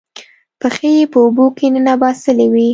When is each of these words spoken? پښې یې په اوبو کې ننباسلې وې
پښې 0.59 0.89
یې 0.97 1.05
په 1.11 1.17
اوبو 1.25 1.45
کې 1.57 1.67
ننباسلې 1.75 2.47
وې 2.53 2.67